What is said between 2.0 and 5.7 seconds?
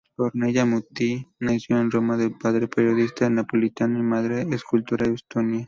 de padre periodista napolitano y madre escultora estonia.